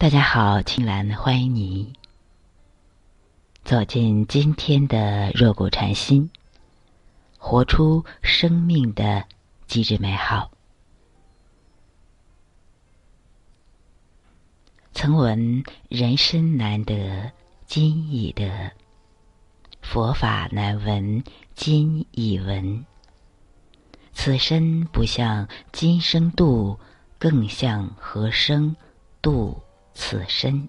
[0.00, 1.92] 大家好，青兰欢迎你
[3.64, 6.30] 走进今天的若谷禅心，
[7.36, 9.26] 活出生命的
[9.66, 10.52] 极致美好。
[14.94, 17.30] 曾闻人生难得
[17.66, 18.72] 今已得，
[19.82, 21.22] 佛法难闻
[21.54, 22.86] 今已闻。
[24.14, 26.78] 此生不向今生度，
[27.18, 28.74] 更向何生
[29.20, 29.62] 度？
[29.94, 30.68] 此身，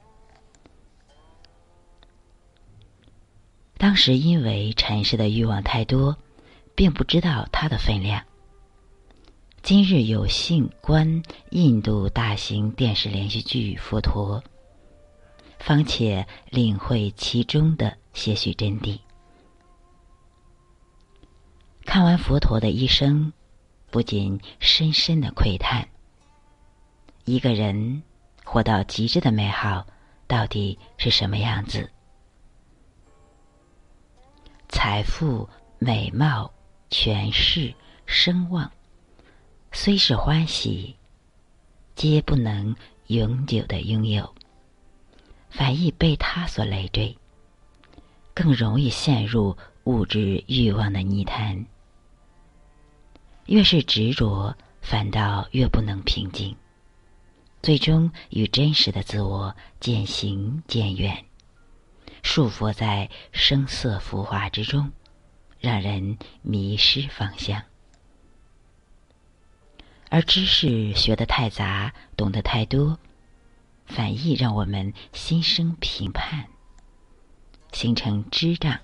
[3.78, 6.18] 当时因为尘世的欲望太多，
[6.76, 8.24] 并不知道它的分量。
[9.64, 14.42] 今日有幸观印度大型电视连续剧《佛陀》，
[15.60, 19.00] 方且领会其中的些许真谛。
[21.86, 23.34] 看完佛陀的一生，
[23.90, 25.88] 不禁深深的喟叹：
[27.26, 28.04] 一个人。
[28.52, 29.88] 活到极致的美好，
[30.28, 31.90] 到底是什么样子？
[34.68, 35.48] 财富、
[35.80, 36.52] 美貌、
[36.90, 37.74] 权势、
[38.06, 38.70] 声望，
[39.72, 40.98] 虽是欢喜，
[41.96, 42.76] 皆不能
[43.08, 44.36] 永久的拥有，
[45.50, 47.18] 反易被他所累赘，
[48.34, 49.56] 更容易陷入
[49.86, 51.66] 物质欲望的泥潭。
[53.46, 56.54] 越是执着，反倒越不能平静。
[57.62, 61.26] 最终与真实的自我渐行渐远，
[62.24, 64.92] 束缚在声色浮华之中，
[65.60, 67.62] 让人迷失方向。
[70.10, 72.98] 而知识学得太杂，懂得太多，
[73.86, 76.48] 反易让我们心生评判，
[77.72, 78.80] 形成知障，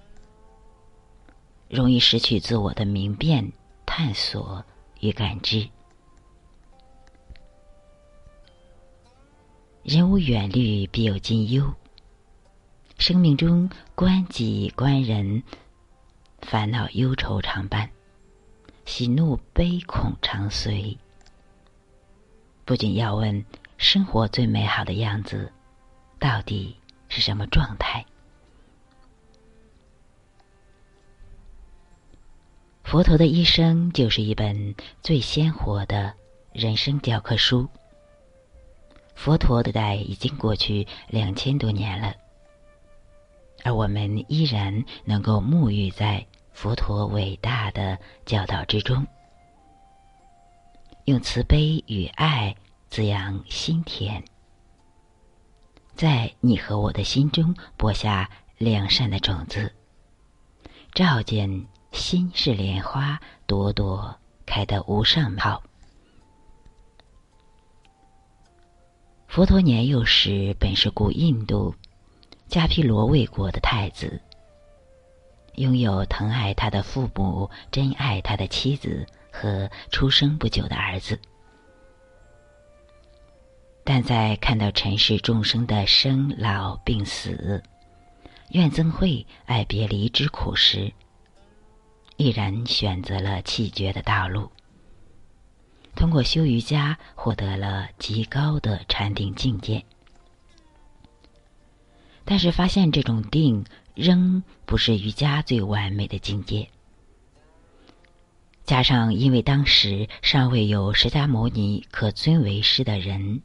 [1.67, 3.51] 容易失去自我的明辨、
[3.87, 4.63] 探索
[4.99, 5.67] 与感知。
[9.87, 11.73] 人无远虑，必有近忧。
[12.99, 15.41] 生命中关己关人，
[16.41, 17.89] 烦恼忧愁常伴，
[18.85, 20.97] 喜怒悲恐常随。
[22.65, 23.45] 不仅要问
[23.77, 25.53] 生活最美好的样子，
[26.19, 26.75] 到底
[27.07, 28.05] 是什么状态？
[32.83, 36.13] 佛陀的一生就是一本最鲜活的
[36.51, 37.65] 人生教科书。
[39.17, 42.13] 佛陀的代已经过去两千多年了，
[43.63, 46.23] 而我们依然能够沐浴在
[46.53, 49.05] 佛陀伟大的教导之中，
[51.05, 52.55] 用慈悲与爱
[52.89, 54.23] 滋养心田，
[55.95, 58.29] 在你和我的心中播下
[58.59, 59.73] 良善的种子，
[60.93, 65.63] 照见心是莲花，朵朵开得无上好。
[69.37, 71.75] 佛陀年幼时本是古印度
[72.49, 74.19] 迦毗罗卫国的太子，
[75.57, 81.19] 拥有疼爱他的父母、珍爱他的妻子和出生不久的儿子。
[83.83, 87.61] 但在看到尘世众生的生老病死、
[88.49, 90.91] 怨憎会、爱别离之苦时，
[92.15, 94.51] 毅然选择了弃绝的道路。
[95.97, 99.83] 通过修瑜伽获得了极高的禅定境界，
[102.23, 103.65] 但是发现这种定
[103.95, 106.69] 仍不是瑜伽最完美的境界。
[108.63, 113.41] 加上因为当时尚未有释迦牟尼可尊为师的人，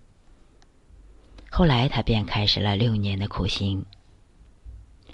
[1.50, 3.86] 后来他便开始了六年的苦行，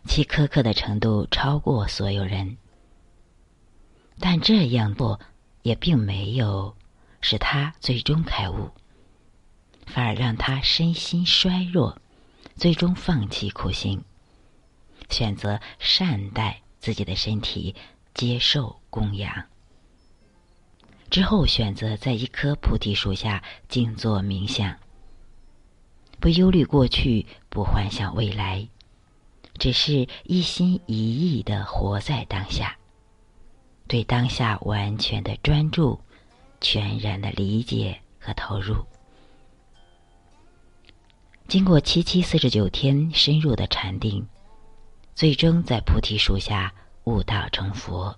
[0.06, 2.56] 其苛刻的程度超过所有人。
[4.18, 5.20] 但这样做
[5.62, 6.74] 也并没有。
[7.20, 8.70] 使他最终开悟，
[9.86, 12.00] 反而让他身心衰弱，
[12.56, 14.02] 最终放弃苦行，
[15.10, 17.74] 选择善待自己的身体，
[18.14, 19.46] 接受供养。
[21.10, 24.78] 之后选择在一棵菩提树下静坐冥想，
[26.20, 28.68] 不忧虑过去，不幻想未来，
[29.58, 32.76] 只是一心一意的活在当下，
[33.86, 35.98] 对当下完全的专注。
[36.60, 38.84] 全然的理解和投入，
[41.46, 44.26] 经过七七四十九天深入的禅定，
[45.14, 46.74] 最终在菩提树下
[47.04, 48.14] 悟道成佛，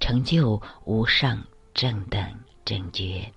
[0.00, 1.44] 成就无上
[1.74, 3.30] 正等正觉。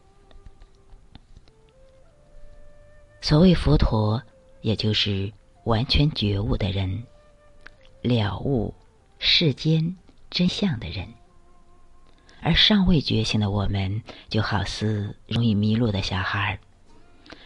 [3.20, 4.22] 所谓佛陀，
[4.62, 5.34] 也就是
[5.66, 7.04] 完全觉悟的人，
[8.02, 8.74] 了悟
[9.18, 9.98] 世间
[10.30, 11.12] 真相的人。
[12.42, 16.60] 而尚未觉醒的我们，就好似容易迷路的小孩，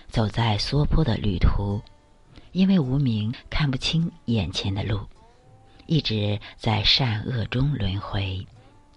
[0.09, 1.81] 走在娑婆的旅途，
[2.51, 5.07] 因为无名看不清眼前的路，
[5.88, 8.45] 一直在善恶中轮回，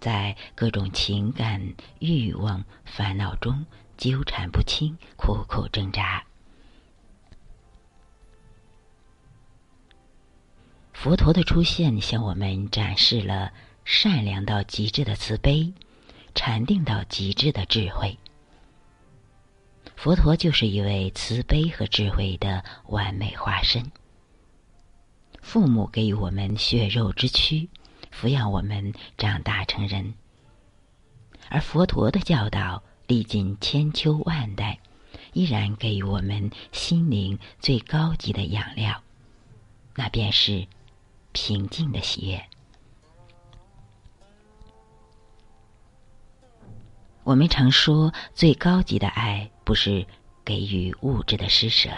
[0.00, 3.64] 在各种情感、欲望、烦恼中
[3.97, 6.25] 纠缠不清，苦苦挣扎。
[10.93, 13.52] 佛陀的出现，向我们展示了
[13.85, 15.73] 善良到极致的慈悲，
[16.35, 18.19] 禅定到极致的智慧。
[19.97, 23.91] 佛陀就是一位慈悲和智慧的完美化身。
[25.41, 27.69] 父母给予我们血肉之躯，
[28.13, 30.15] 抚养我们长大成人，
[31.49, 34.79] 而佛陀的教导历经千秋万代，
[35.33, 39.03] 依然给予我们心灵最高级的养料，
[39.95, 40.67] 那便是。
[41.37, 42.45] 平静的喜悦。
[47.25, 50.06] 我们常说，最高级的爱不是
[50.44, 51.91] 给予物质的施舍，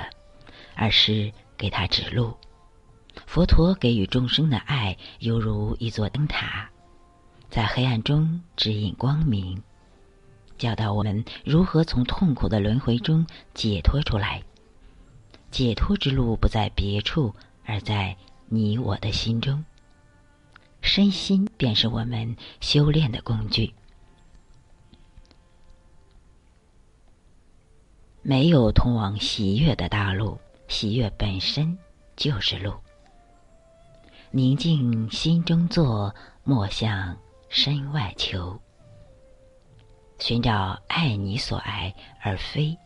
[0.74, 2.36] 而是给他指路。
[3.26, 6.70] 佛陀给予众生的爱，犹如一座灯塔，
[7.50, 9.62] 在黑暗中指引光明，
[10.56, 14.42] 教导我们如何从痛苦的轮回中解脱出来。
[15.50, 17.34] 解脱之路不在别处，
[17.64, 18.16] 而在。
[18.48, 19.64] 你我的心中，
[20.80, 23.74] 身心便是我们修炼的工具。
[28.28, 30.36] 没有通往喜悦的大路，
[30.66, 31.78] 喜悦本身
[32.16, 32.74] 就是路。
[34.32, 36.12] 宁静心中坐，
[36.42, 37.16] 莫向
[37.48, 38.60] 身外求。
[40.18, 42.76] 寻找爱你所爱而非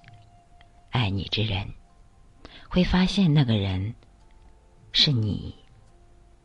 [0.90, 1.66] 爱你之人，
[2.68, 3.94] 会发现那个人。
[4.92, 5.54] 是你，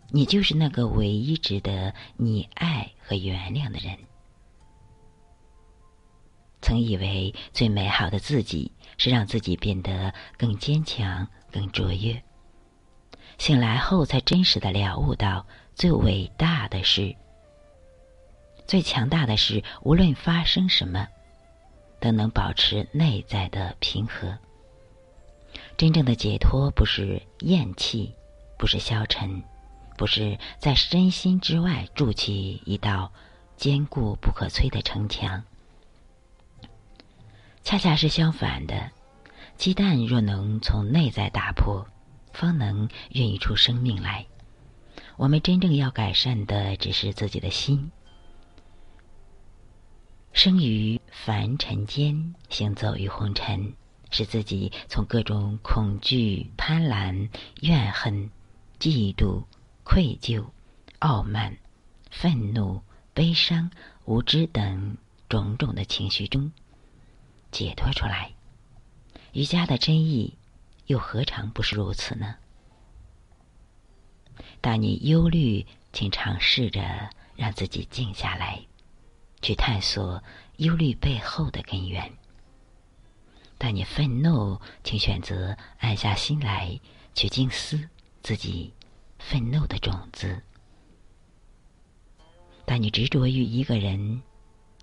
[0.08, 3.98] 你就是那个唯一值得你爱和原谅的人。
[6.62, 12.22] 曾以为最美好的自己是让自己变得更坚强、更卓越。
[13.38, 17.16] 醒来后才真实的了悟到，最伟大的是，
[18.68, 21.08] 最强大的是，无论发生什么，
[22.00, 24.38] 都能保持内在的平和。
[25.78, 28.14] 真正的解脱不是厌弃。
[28.58, 29.44] 不是消沉，
[29.98, 33.12] 不是在身心之外筑起一道
[33.58, 35.44] 坚固不可摧的城墙，
[37.66, 38.92] 恰恰是相反的。
[39.58, 41.84] 鸡蛋若能从内在打破，
[42.32, 44.28] 方能孕育出生命来。
[45.18, 47.92] 我们真正要改善的，只是自己的心。
[50.32, 53.74] 生于凡尘间，行走于红尘，
[54.12, 57.30] 使自己从各种恐惧、贪婪、
[57.62, 58.30] 怨恨。
[58.78, 59.46] 嫉妒、
[59.86, 60.46] 愧疚、
[61.00, 61.58] 傲慢、
[62.12, 62.82] 愤怒、
[63.14, 63.72] 悲伤、
[64.04, 64.98] 无知等
[65.30, 66.52] 种种的情绪中
[67.56, 68.34] 解脱出来，
[69.32, 70.38] 瑜伽的真意
[70.88, 72.36] 又何尝不是如此呢？
[74.60, 78.60] 当你忧虑，请尝试着让自己静下来，
[79.42, 80.22] 去探索
[80.58, 82.10] 忧虑背后的根源；
[83.58, 86.78] 当你愤怒，请选择按下心来，
[87.14, 87.88] 去静思。
[88.22, 88.74] 自己
[89.18, 90.44] 愤怒的种子。
[92.66, 94.24] 当你执着于一个人，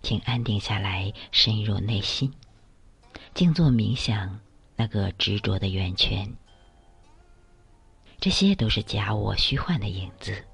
[0.01, 2.33] 请安定下来，深入内心，
[3.35, 4.41] 静坐冥想
[4.77, 6.33] 那个执着的源泉。
[8.21, 10.45] 这些都是假我虚幻的影子，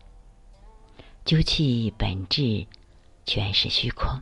[1.25, 2.67] 究其本质，
[3.27, 4.21] 全是虚空。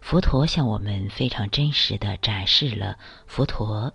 [0.00, 3.92] 佛陀向我们非常真实的展示了佛陀。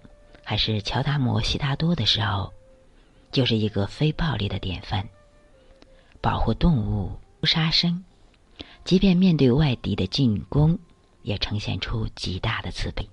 [0.48, 2.53] 还是乔达摩悉达多的时候，
[3.32, 5.10] 就是一个非暴力的典范。
[6.22, 8.05] 保护动物，不杀生，
[8.84, 10.77] 即便面对外敌的进攻，
[11.25, 13.10] 也呈现出极大的慈悲，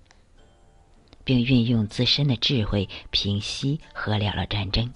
[1.24, 4.92] 并运用自身的智慧平息和了了战争。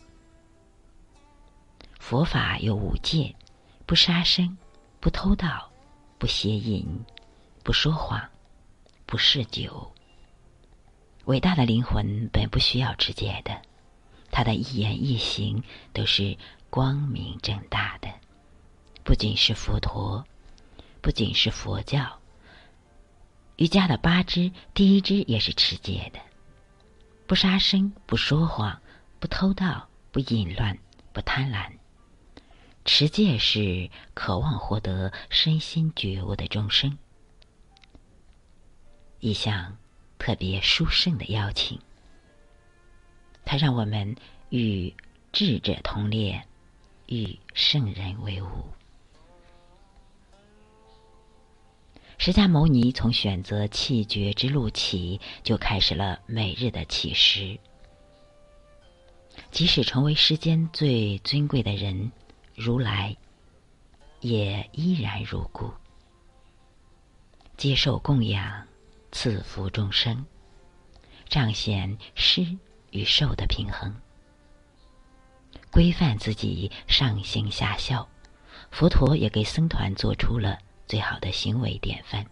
[1.99, 3.35] 佛法有五戒：
[3.87, 4.57] 不杀生，
[5.01, 5.69] 不偷盗，
[6.19, 6.87] 不邪淫，
[7.65, 8.23] 不说谎，
[9.07, 9.91] 不嗜酒。
[11.25, 13.61] 伟大的灵魂本不需要持戒的，
[14.31, 16.37] 他的一言一行都是
[16.69, 18.09] 光明正大的。
[19.03, 20.25] 不仅是佛陀，
[21.01, 22.21] 不仅是佛教，
[23.57, 26.21] 瑜伽的八支第一支也是持戒的：
[27.27, 28.81] 不杀生，不说谎，
[29.19, 30.79] 不偷盗，不淫乱，
[31.13, 31.71] 不贪婪。
[32.85, 36.97] 持戒是渴望获得身心觉悟的众生
[39.21, 39.77] 一项。
[40.19, 41.79] 特别殊胜的邀请，
[43.45, 44.17] 它让我们
[44.49, 44.93] 与
[45.31, 46.43] 智者同列，
[47.07, 48.47] 与圣人为伍。
[52.27, 57.57] 释迦牟尼从选择气绝之路起，就开始了每日的乞食。
[59.53, 62.11] 即使成为世间最尊贵的人，
[62.57, 63.17] 如来，
[64.19, 65.71] 也依然如故，
[67.57, 68.67] 接受供养，
[69.13, 70.27] 赐福众生，
[71.29, 72.45] 彰显施
[72.91, 73.95] 与受的平衡，
[75.71, 78.09] 规范自己上行下效。
[78.73, 82.27] 佛陀也给僧团做出了最好的行为典范。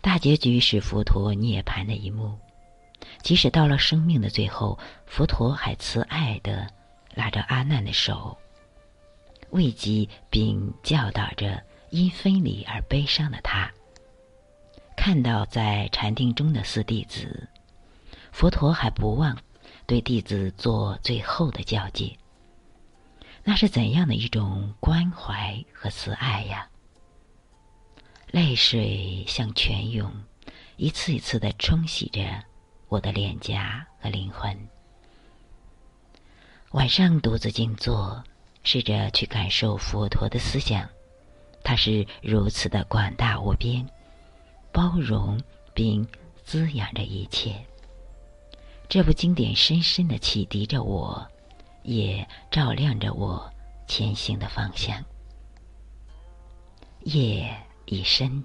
[0.00, 2.38] 大结局是佛陀涅槃的一幕。
[3.22, 6.68] 即使到了生命的最后，佛陀还慈爱的
[7.14, 8.36] 拉着阿难的手，
[9.50, 13.70] 慰藉并教导着因分离而悲伤的他。
[14.96, 17.48] 看到在禅定中的四弟子，
[18.32, 19.36] 佛陀还不忘
[19.86, 22.16] 对弟子做最后的教诫。
[23.48, 26.68] 那是怎样的一种关怀和慈爱呀！
[28.30, 30.12] 泪水像泉涌，
[30.76, 32.20] 一次一次的冲洗着。
[32.88, 34.54] 我的脸颊和灵魂。
[36.72, 38.22] 晚上独自静坐，
[38.64, 40.86] 试着去感受佛陀的思想，
[41.64, 43.88] 他是如此的广大无边，
[44.70, 46.06] 包容并
[46.44, 47.54] 滋养着一切。
[48.90, 51.26] 这部经典深深的启迪着我，
[51.88, 53.50] 也照亮着我
[53.86, 55.02] 前行的方向。
[57.04, 58.44] 夜已深，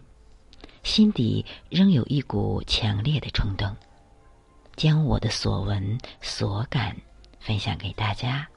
[0.81, 3.75] 心底仍有一股强烈的冲动。
[4.77, 6.95] 将我的所闻所感
[7.41, 8.47] 分享给大家，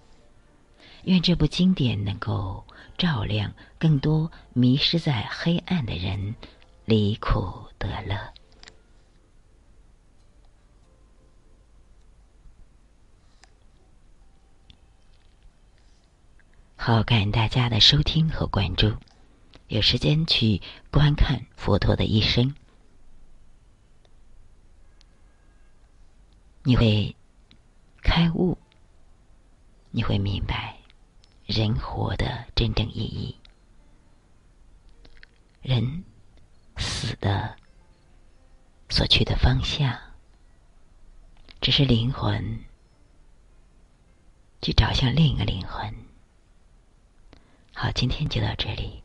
[1.03, 2.65] 愿这部经典能够
[2.97, 6.37] 照亮更多迷失在黑暗的人，
[6.85, 8.36] 离苦得乐。
[16.87, 18.97] 好，感恩大家的收听和关注，
[19.67, 20.63] 有时间去
[20.93, 22.55] 观看佛陀的一生。
[26.63, 27.17] 你会
[28.05, 28.57] 开悟，
[29.91, 30.79] 你会明白
[31.45, 33.35] 人活的真正意义。
[35.63, 36.05] 人
[36.77, 37.57] 死的
[38.89, 39.93] 所去的方向，
[41.61, 42.61] 只是灵魂
[44.63, 45.93] 去找向另一个灵魂。
[47.79, 49.03] 好，今天就到这里。